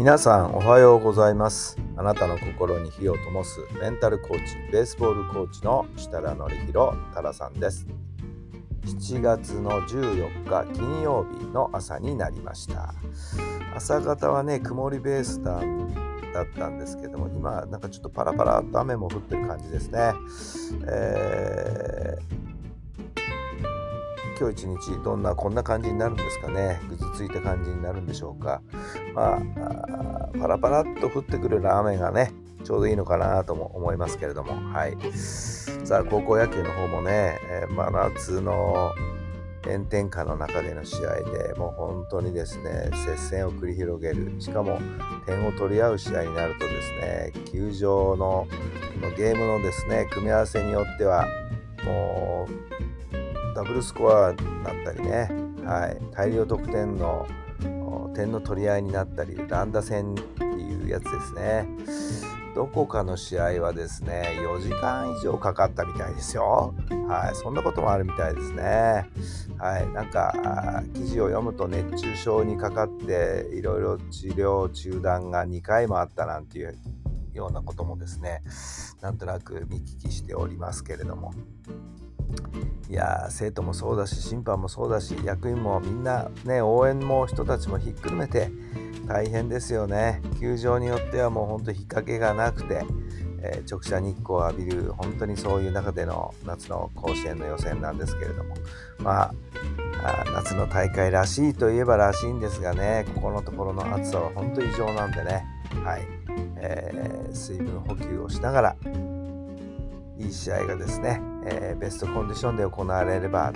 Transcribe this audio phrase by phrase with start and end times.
[0.00, 1.76] 皆さんおはようございます。
[1.94, 7.86] あなたの心に火を灯すメンタルコーチベースボールコーチの設楽範弘太良さんです。
[8.86, 12.94] 7月の14日金曜日の朝になりました。
[13.76, 15.60] 朝方はね曇りベースだ
[16.32, 20.14] だったんですけども今なんかちょっとパラパラっと雨も降ってる感じですね、
[20.88, 22.39] えー
[24.40, 26.80] 今日一日どんなこんな感じになるんですかね？
[26.88, 28.62] ぐずついた感じになるんでしょうか？
[29.14, 29.40] まあ
[30.38, 32.32] パラパラっと降ってくるような雨がね
[32.64, 34.54] ちょうどいいのかなとも思いますけれども。
[34.72, 34.96] はい。
[35.12, 38.94] さあ高校野球の方もね、えー、真夏の
[39.62, 44.40] 炎天下の中での試合でもう本当にですね接戦を繰り広げる。
[44.40, 44.80] しかも
[45.26, 48.46] 点を取り合う試合になるとですね球場の
[49.18, 51.26] ゲームのですね組み合わせによっては
[51.84, 52.89] もう
[53.54, 55.30] ダブルスコアになったりね、
[55.64, 57.26] はい、大量得点の
[58.14, 61.68] 点の取り合いになったり乱打戦っていうやつですね。
[62.54, 66.74] どこかの試合はですね4時間以上かかったみたいですよ。
[67.08, 67.36] はい。
[67.36, 69.08] そんなこともあるみたいですね。
[69.58, 69.88] はい。
[69.92, 76.76] なんか記事を読むと熱中症にかかっていろいろ治療中断が2回もあったなんていう
[77.32, 78.42] ようなこともですね
[79.00, 81.32] なんとなく見聞きしておりますけれども。
[82.88, 88.50] いや生徒もそうだし審判もそうだし役員もみんなね応援も人たちもひっくるめて
[89.06, 90.22] 大変ですよね。
[90.38, 92.84] 球場によってはもうほんと引っ掛けがなくて、
[93.42, 98.54] えー、直射日光を浴びる本当にそういう中での夏の甲子園の予選なんですけれども。
[98.98, 99.34] まあ
[100.34, 105.44] 夏の大会らしいといえばらしいんですがねここのところの暑さは本当異常なんでね。
[105.84, 106.06] はい、
[106.56, 108.76] えー、水分補給をしながら
[110.20, 113.52] いい試合がですね、えー、ベストコンディションで行われれば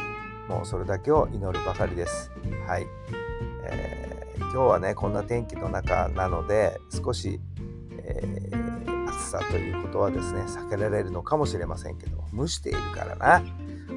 [0.48, 2.30] もうそれだけを祈るばかりです。
[2.66, 2.86] はい、
[3.64, 7.38] えー、今日はねこんな天気の中なので少し、
[7.98, 13.42] えー、暑さということはですね避けられるのかもしれませんけど蒸しているからな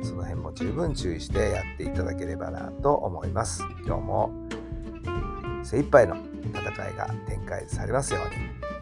[0.04, 3.64] その辺も十分注意してやっていただければなと思います。
[3.86, 4.32] 今日も
[5.64, 6.18] 精一杯の
[6.54, 8.77] 戦いが展開されますように。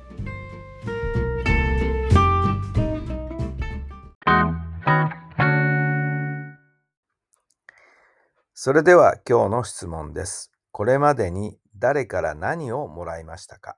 [8.65, 10.51] それでは今日の質問です。
[10.71, 13.77] これまでに誰から何をもらいましたか？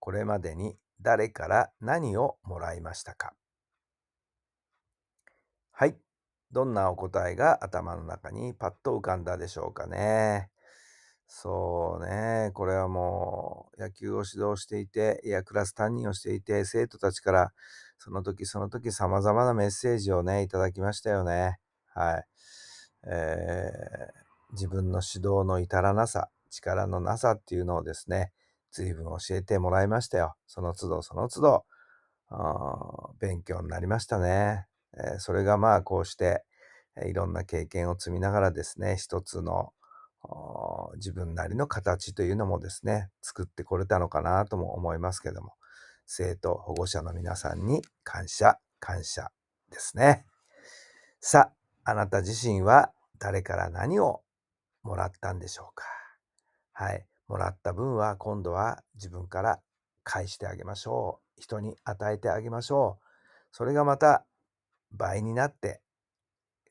[0.00, 3.32] これまでに誰から何をもらいましたか？
[5.70, 5.94] はい。
[6.50, 10.50] どんなお答えが頭の中にパッと浮かんだでしょうかね。
[11.28, 12.50] そうね。
[12.54, 17.52] これはもう野球を指導していて、いや、クラス担任をしていて、生徒たちから
[17.98, 21.60] その時その時様々なメッセージをね、いただきましたよね。
[21.94, 22.24] はい。
[23.06, 28.32] えー、自分の指導の至らなさ、力のなさっていうのをですね、
[28.70, 30.34] 随分教えてもらいましたよ。
[30.46, 31.64] その都度その都度、
[33.18, 34.66] 勉強になりましたね。
[34.94, 36.44] えー、それがまあこうして、
[36.96, 39.72] えー、いろんな経験を積みながらですね、一つの
[40.96, 45.54] 自分なりの形というのもですね、作ってこれたのかなとも思いますけども、
[46.06, 49.30] 生徒、保護者の皆さんに感謝、感謝
[49.70, 50.24] ですね。
[51.20, 54.22] さあ、あなた自身は誰から何を
[54.82, 55.84] もらったんでしょうか？
[56.72, 57.06] はい。
[57.28, 59.60] もらった分は今度は自分から
[60.04, 61.40] 返してあげましょう。
[61.40, 63.04] 人に与えてあげましょう。
[63.52, 64.24] それがまた
[64.92, 65.80] 倍になって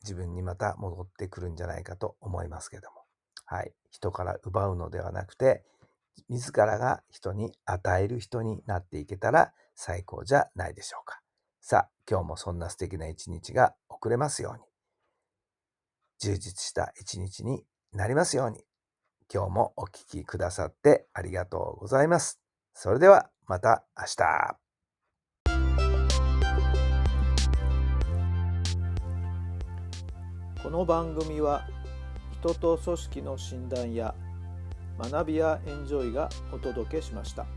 [0.03, 3.01] 自分にまた戻ってくるんじゃないかと思いますけども。
[3.45, 3.73] はい。
[3.89, 5.63] 人から奪うのではなくて、
[6.29, 11.19] 自らが人に与える人になっていけたら最高じゃないでしょうか。
[11.59, 14.70] さあ、今日もそんな素敵な一日が送れますように。
[16.21, 17.63] 充実した一日に
[17.93, 18.63] なりますように。
[19.33, 22.39] 今日もお聴きくださってありがとうございます。
[22.75, 24.57] それではまた明日。
[30.61, 31.67] この番組は
[32.39, 34.13] 人と組織の診断や
[34.99, 37.47] 学びやエンジョイがお届けしました。